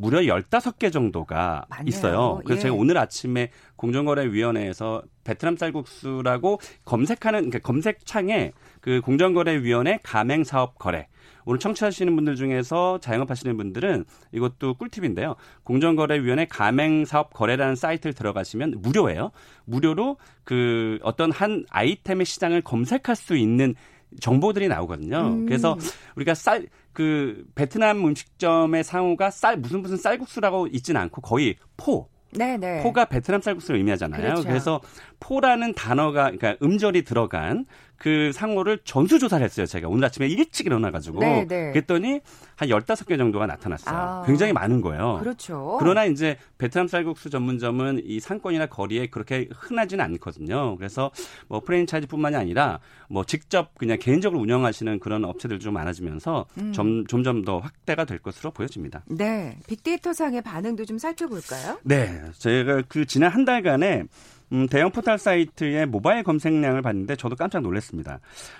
[0.00, 1.88] 무려 15개 정도가 많네요.
[1.88, 2.40] 있어요.
[2.44, 2.62] 그래서 예.
[2.62, 11.08] 제가 오늘 아침에 공정거래위원회에서 베트남 쌀국수라고 검색하는 그러니까 검색창에 그 공정거래위원회 가맹 사업 거래
[11.44, 15.36] 오늘 청취하시는 분들 중에서 자영업 하시는 분들은 이것도 꿀팁인데요.
[15.64, 19.30] 공정거래위원회 가맹사업 거래라는 사이트를 들어가시면 무료예요.
[19.64, 23.74] 무료로 그 어떤 한 아이템의 시장을 검색할 수 있는
[24.20, 25.18] 정보들이 나오거든요.
[25.18, 25.46] 음.
[25.46, 25.76] 그래서
[26.16, 32.82] 우리가 쌀, 그, 베트남 음식점의 상호가 쌀, 무슨 무슨 쌀국수라고 있진 않고 거의 포, 네네.
[32.82, 34.22] 포가 베트남 쌀국수를 의미하잖아요.
[34.22, 34.42] 그렇죠.
[34.44, 34.80] 그래서
[35.18, 37.66] 포라는 단어가 그러니까 음절이 들어간
[38.00, 39.66] 그 상호를 전수조사를 했어요.
[39.66, 41.70] 제가 오늘 아침에 일찍 일어나가지고 네, 네.
[41.70, 42.20] 그랬더니
[42.56, 43.94] 한 15개 정도가 나타났어요.
[43.94, 44.22] 아.
[44.26, 45.18] 굉장히 많은 거예요.
[45.20, 45.76] 그렇죠.
[45.78, 50.76] 그러나 이제 베트남 쌀국수 전문점은 이 상권이나 거리에 그렇게 흔하지는 않거든요.
[50.78, 51.10] 그래서
[51.46, 56.72] 뭐 프랜차이즈뿐만이 아니라 뭐 직접 그냥 개인적으로 운영하시는 그런 업체들도 좀 많아지면서 음.
[56.72, 59.04] 점, 점점 더 확대가 될 것으로 보여집니다.
[59.08, 59.58] 네.
[59.68, 61.78] 빅데이터 상의 반응도 좀 살펴볼까요?
[61.82, 64.04] 네, 제가 그 지난 한 달간에
[64.52, 68.18] 음, 대형 포털 사이트의 모바일 검색량을 봤는데 저도 깜짝 놀랐습니다.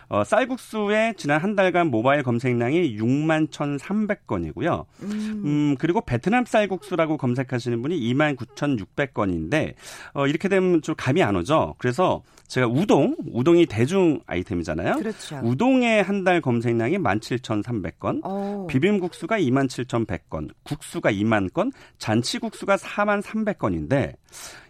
[0.09, 4.85] 어, 쌀국수의 지난 한 달간 모바일 검색량이 6만 1,300건이고요.
[5.03, 5.43] 음.
[5.45, 9.75] 음, 그리고 베트남 쌀국수라고 검색하시는 분이 2만 9,600건인데,
[10.15, 11.75] 어, 이렇게 되면 좀 감이 안 오죠?
[11.79, 14.95] 그래서 제가 우동, 우동이 대중 아이템이잖아요.
[14.97, 15.41] 그렇죠.
[15.43, 18.67] 우동의 한 달 검색량이 17,300건, 어.
[18.69, 24.17] 비빔국수가 27,100건, 국수가 2만 건, 잔치국수가 4만 300건인데,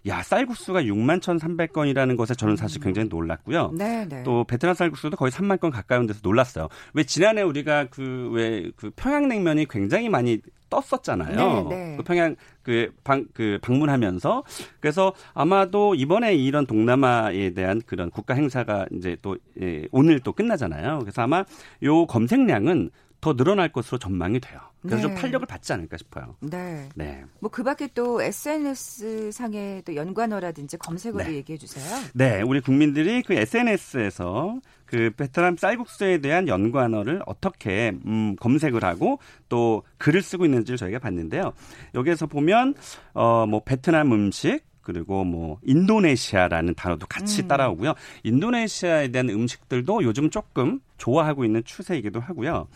[0.07, 3.73] 야, 쌀국수가 6만 1,300건이라는 것에 저는 사실 굉장히 놀랐고요.
[3.77, 4.23] 네 네.
[4.23, 6.69] 또 베트남 쌀국수도 거의 3만 건 가까운 데서 놀랐어요.
[6.95, 11.67] 왜 지난해 우리가 그 왜그 평양냉면이 굉장히 많이 떴었잖아요.
[11.69, 11.97] 네, 네.
[11.97, 14.45] 그 평양 그 방 그 방문하면서
[14.81, 21.01] 그래서 아마도 이번에 이런 동남아에 대한 그런 국가 행사가 이제 또 예, 오늘 또 끝나잖아요.
[21.01, 21.45] 그래서 아마
[21.83, 24.61] 요 검색량은 더 늘어날 것으로 전망이 돼요.
[24.83, 25.21] 그래서 좀 네.
[25.21, 26.37] 탄력을 받지 않을까 싶어요.
[26.41, 26.89] 네.
[26.95, 27.23] 네.
[27.41, 31.35] 뭐 그 밖에 또 SNS 상의 또 연관어라든지 검색어도 네.
[31.37, 31.85] 얘기해 주세요.
[32.15, 39.83] 네, 우리 국민들이 그 SNS에서 그 베트남 쌀국수에 대한 연관어를 어떻게 음, 검색을 하고 또
[39.99, 41.53] 글을 쓰고 있는지를 저희가 봤는데요.
[41.95, 42.75] 여기에서 보면
[43.15, 47.49] 어 뭐 베트남 음식 그리고 뭐 인도네시아라는 단어도 같이 음.
[47.49, 47.95] 따라오고요.
[48.23, 52.67] 인도네시아에 대한 음식들도 요즘 조금 좋아하고 있는 추세이기도 하고요.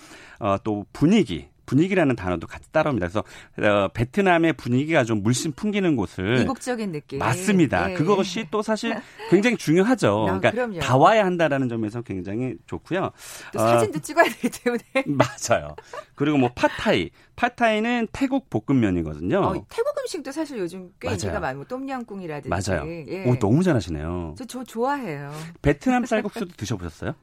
[0.41, 3.09] 어, 또 분위기 분위기라는 단어도 같이 따라옵니다.
[3.09, 3.25] 그래서
[3.59, 7.19] 어, 베트남의 분위기가 좀 물씬 풍기는 곳을 이국적인 느낌.
[7.19, 7.91] 맞습니다.
[7.91, 7.95] 예.
[7.95, 8.95] 그것이 또 사실
[9.31, 10.23] 굉장히 중요하죠.
[10.29, 10.81] 아, 그러니까 그럼요.
[10.81, 13.11] 다 와야 한다라는 점에서 굉장히 좋고요.
[13.53, 14.83] 또 어, 사진도 찍어야 되기 때문에.
[15.07, 15.75] 맞아요.
[16.15, 17.11] 그리고 뭐 팟타이.
[17.37, 19.39] 팟타이는 태국 볶음면이거든요.
[19.41, 21.15] 어, 태국 음식도 사실 요즘 꽤 맞아요.
[21.15, 22.49] 인기가 많고 똠양꿍이라든지.
[22.49, 22.89] 맞아요.
[23.09, 23.25] 예.
[23.27, 24.35] 오, 너무 잘하시네요.
[24.39, 25.33] 저, 저 좋아해요.
[25.63, 27.15] 베트남 쌀국수도 드셔보셨어요?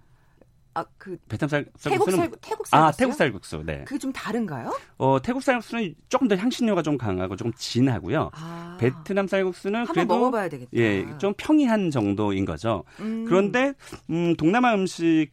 [0.74, 2.76] 아, 그 베트남 쌀, 태국 쌀국수는 쌀 태국 쌀국수.
[2.76, 3.64] 아 태국 쌀국수.
[3.66, 3.84] 네.
[3.86, 4.74] 그게 좀 다른가요?
[4.98, 8.32] 어 태국 쌀국수는 조금 더 향신료가 좀 강하고 조금 진하고요.
[8.34, 8.78] 아.
[8.80, 10.72] 베트남 쌀국수는 그래도 먹어봐야 되겠다.
[10.76, 12.84] 예, 좀 평이한 정도인 거죠.
[13.00, 13.26] 음.
[13.28, 13.74] 그런데
[14.10, 15.28] 음, 동남아 음식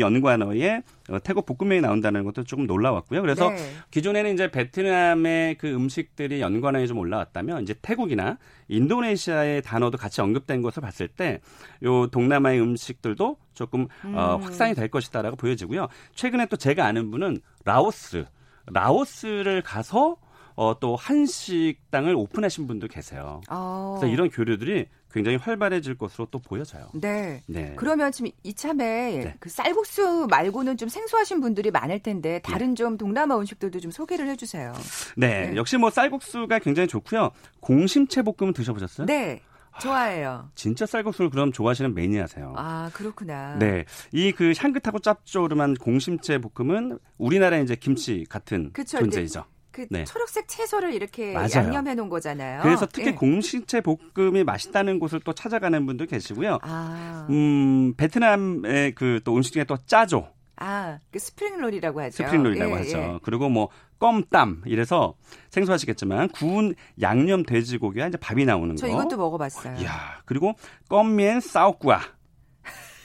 [0.00, 3.22] 연관어에 어, 태국 볶음면이 나온다는 것도 조금 놀라웠고요.
[3.22, 3.56] 그래서 네.
[3.90, 8.38] 기존에는 이제 베트남의 그 음식들이 연관어에 좀 올라왔다면 이제 태국이나
[8.68, 11.40] 인도네시아의 단어도 같이 언급된 것을 봤을 때
[11.82, 14.42] 요 동남아의 음식들도 조금 어, 음.
[14.42, 15.88] 확산이 될 것이다라고 보여지고요.
[16.14, 18.24] 최근에 또 제가 아는 분은 라오스,
[18.66, 20.16] 라오스를 가서
[20.54, 23.42] 어, 또 한식당을 오픈하신 분도 계세요.
[23.50, 23.96] 어.
[23.98, 26.88] 그래서 이런 교류들이 굉장히 활발해질 것으로 또 보여져요.
[26.94, 27.42] 네.
[27.46, 27.72] 네.
[27.76, 28.84] 그러면 지금 이참에
[29.24, 29.34] 네.
[29.40, 34.74] 그 쌀국수 말고는 좀 생소하신 분들이 많을 텐데 다른 좀 동남아 음식들도 좀 소개를 해주세요.
[35.16, 35.56] 네, 네.
[35.56, 37.30] 역시 뭐 쌀국수가 굉장히 좋고요.
[37.60, 39.06] 공심채 볶음 드셔보셨어요?
[39.06, 39.40] 네,
[39.80, 40.50] 좋아해요.
[40.54, 42.54] 진짜 쌀국수를 그럼 좋아하시는 매니아세요.
[42.56, 43.56] 아 그렇구나.
[43.58, 49.44] 네, 이 그 향긋하고 짭조름한 공심채 볶음은 우리나라의 이제 김치 같은 그쵸, 존재이죠.
[49.76, 50.04] 그 네.
[50.04, 51.50] 초록색 채소를 이렇게 맞아요.
[51.56, 52.62] 양념해 놓은 거잖아요.
[52.62, 53.12] 그래서 특히 예.
[53.12, 56.60] 공심채 볶음이 맛있다는 곳을 또 찾아가는 분도 계시고요.
[56.62, 62.16] 아, 음, 베트남의 그 또 음식 중에 또 짜조, 아, 그 스프링롤이라고 하죠.
[62.24, 62.96] 스프링롤이라고 예, 하죠.
[62.98, 63.18] 예.
[63.22, 65.14] 그리고 뭐 껌땀 이래서
[65.50, 68.92] 생소하시겠지만 구운 양념 돼지고기와 이제 밥이 나오는 저 거.
[68.94, 69.76] 이것도 먹어봤어요.
[69.80, 70.54] 이야, 그리고
[70.88, 72.00] 껌면 싸우꾸아.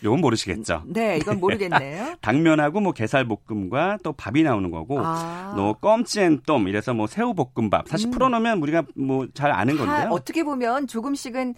[0.04, 0.84] 요건 모르시겠죠.
[0.88, 2.16] 네, 이건 모르겠네요.
[2.22, 5.54] 당면하고 뭐 게살볶음과 또 밥이 나오는 거고 아.
[5.56, 8.12] 또 껌찌앤똠 이래서 뭐 새우볶음밥 사실 음.
[8.12, 10.10] 풀어놓으면 우리가 뭐 잘 아는 다 건데요.
[10.12, 11.54] 어떻게 보면 조금씩은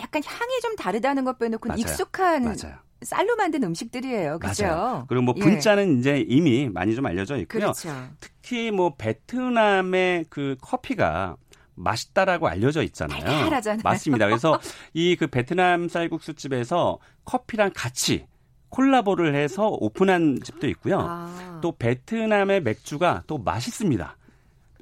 [0.00, 1.74] 약간 향이 좀 다르다는 것 빼놓고.
[1.76, 2.76] 익숙한 맞아요.
[3.02, 4.38] 쌀로 만든 음식들이에요.
[4.38, 4.64] 그죠?
[4.66, 5.04] 맞아요.
[5.08, 5.40] 그리고 뭐 예.
[5.40, 7.60] 분자는 이제 이미 많이 좀 알려져 있고요.
[7.72, 7.90] 그렇죠.
[8.20, 11.36] 특히 뭐 베트남의 그 커피가
[11.82, 13.20] 맛있다라고 알려져 있잖아요.
[13.24, 13.80] 달달하잖아요.
[13.84, 14.26] 맞습니다.
[14.26, 14.58] 그래서
[14.94, 18.26] 이 그 베트남 쌀국수 집에서 커피랑 같이
[18.70, 21.00] 콜라보를 해서 오픈한 집도 있고요.
[21.00, 21.58] 아.
[21.62, 24.16] 또 베트남의 맥주가 또 맛있습니다.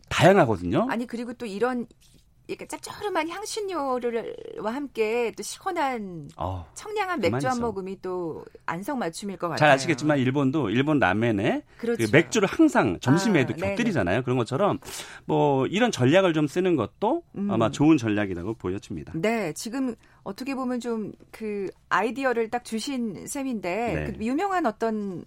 [0.09, 0.87] 다양하거든요.
[0.91, 1.87] 아니 그리고 또 이런
[2.49, 4.01] 이렇게 짭조름한 향신료와
[4.75, 7.61] 함께 또 시원한 어, 청량한 맥주 한.
[7.61, 9.59] 모금이 또 안성맞춤일 것 같아요.
[9.59, 12.05] 잘 아시겠지만 일본도 일본 라멘에 그렇죠.
[12.05, 13.71] 그 맥주를 항상 점심에도 아, 네네.
[13.71, 14.23] 곁들이잖아요.
[14.23, 14.79] 그런 것처럼
[15.27, 17.51] 뭐 이런 전략을 좀 쓰는 것도 음.
[17.51, 19.13] 아마 좋은 전략이라고 보여집니다.
[19.15, 24.13] 네, 지금 어떻게 보면 좀 그 아이디어를 딱 주신 셈인데 네.
[24.13, 25.23] 그 유명한 어떤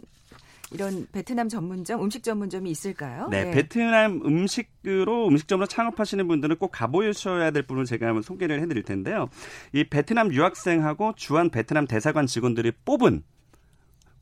[0.72, 3.28] 이런 베트남 전문점, 음식 전문점이 있을까요?
[3.30, 3.52] 네, 예.
[3.52, 9.30] 베트남 음식으로 음식점으로 창업하시는 분들은 꼭 가보셔야 될 분을 제가 한번 소개를 해드릴 텐데요.
[9.74, 13.24] 이 베트남 유학생하고 주한 베트남 대사관 직원들이 뽑은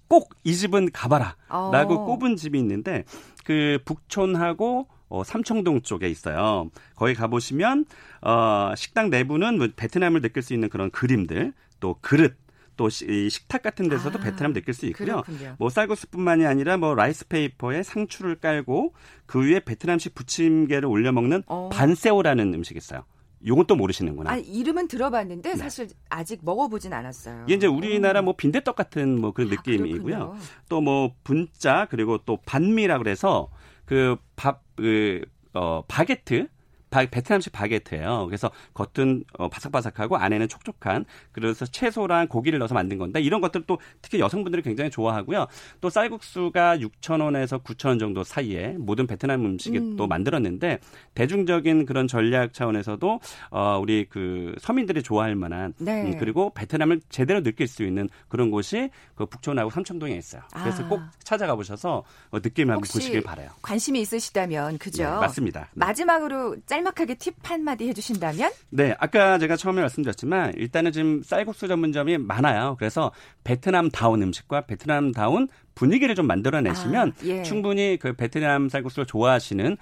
[0.07, 2.05] 꼭 이 집은 가봐라라고 어.
[2.05, 3.03] 꼽은 집이 있는데
[3.45, 6.69] 그 북촌하고 어, 삼청동 쪽에 있어요.
[6.95, 7.85] 거기 가보시면
[8.21, 12.35] 어, 식당 내부는 뭐 베트남을 느낄 수 있는 그런 그림들, 또 그릇,
[12.79, 15.21] 또 식탁 같은 데서도 아, 베트남 느낄 수 있고요.
[15.23, 15.55] 그렇군요.
[15.59, 18.93] 뭐 쌀국수뿐만이 아니라 뭐 라이스 페이퍼에 상추를 깔고
[19.25, 21.67] 그 위에 베트남식 부침개를 올려 먹는 어.
[21.73, 23.03] 반세오라는 음식이 있어요.
[23.45, 24.31] 요건 또 모르시는구나.
[24.31, 25.55] 아, 이름은 들어봤는데 네.
[25.57, 27.43] 사실 아직 먹어보진 않았어요.
[27.47, 30.37] 이게 이제 우리나라 뭐 빈대떡 같은 뭐 그런 아, 느낌이고요.
[30.69, 33.49] 또 뭐 분짜 그리고 또 반미라 그래서
[33.83, 36.47] 그 밥그 어 바게트
[36.89, 38.25] 바, 베트남식 바게트예요.
[38.25, 43.79] 그래서 겉은 어, 바삭바삭하고 안에는 촉촉한 그래서 채소랑 고기를 넣어서 만든 건데 이런 것들 또
[44.01, 45.47] 특히 여성분들이 굉장히 좋아하고요.
[45.81, 49.95] 또 쌀국수가 6천 원에서 9천 원 정도 사이에 모든 베트남 음식이 음.
[49.97, 50.79] 또 만들었는데
[51.15, 53.19] 대중적인 그런 전략 차원에서도
[53.51, 56.03] 어, 우리 그 서민들이 좋아할 만한 네.
[56.03, 60.41] 음, 그리고 베트남을 제대로 느낄 수 있는 그런 곳이 그 북촌하고 삼청동에 있어요.
[60.53, 60.87] 그래서 아.
[60.87, 63.49] 꼭 찾아가 보셔서 어, 느낌을 한번 보시길 바라요.
[63.61, 65.03] 관심이 있으시다면 그죠?
[65.03, 65.61] 네, 맞습니다.
[65.61, 65.67] 네.
[65.73, 68.51] 마지막으로 짤막하게 팁 한마디 해주신다면?
[68.69, 72.75] 네, 아까 제가 처음에 말씀드렸지만 일단은 지금 쌀국수 전문점이 많아요.
[72.79, 73.11] 그래서
[73.43, 77.43] 베트남 다운 음식과 베트남 다운 분위기를 좀 만들어내시면 아, 예.
[77.43, 79.77] 충분히 그 베트남 쌀국수를 좋아하시는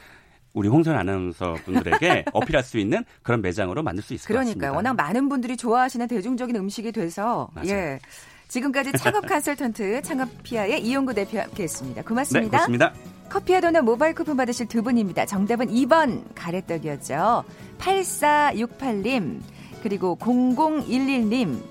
[0.54, 4.60] 우리 홍선 아나운서 분들에게 어필할 수 있는 그런 매장으로 만들 수 있을 것 같습니다.
[4.60, 7.70] 그러니까 워낙 많은 분들이 좋아하시는 대중적인 음식이 돼서 맞아요.
[7.70, 8.00] 예.
[8.48, 12.02] 지금까지 창업 컨설턴트 창업피아의 이용구 대표와 함께했습니다.
[12.02, 12.50] 네, 고맙습니다.
[12.50, 13.17] 고맙습니다.
[13.30, 15.26] 커피와 도넛 모바일 쿠폰 받으실 두 분입니다.
[15.26, 17.44] 정답은 2번 가래떡이었죠.
[17.80, 19.40] 8468님
[19.84, 21.62] 그리고 0011님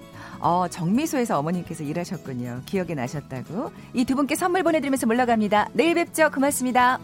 [0.40, 2.61] 어, 정미소에서 어머님께서 일하셨군요.
[2.66, 3.71] 기억이 나셨다고.
[3.95, 5.71] 이 두 분께 선물 보내드리면서 물러갑니다.
[5.73, 6.31] 내일 뵙죠.
[6.31, 6.99] 고맙습니다.